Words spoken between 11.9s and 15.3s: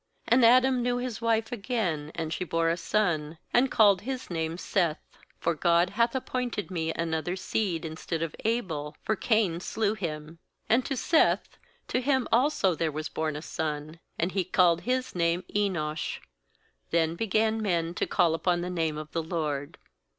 him also there was born a son; and he called his